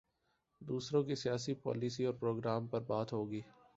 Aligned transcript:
دوسروں 0.61 1.03
کی 1.03 1.15
سیاسی 1.15 1.53
پالیسی 1.53 2.05
اور 2.05 2.13
پروگرام 2.13 2.67
پر 2.67 2.81
بات 2.81 3.13
ہو 3.13 3.29
گی۔ 3.31 3.41